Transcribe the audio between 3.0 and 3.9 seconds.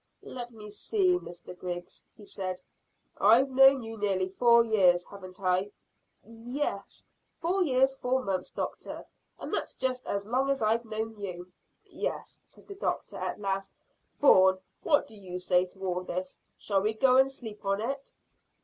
"I've known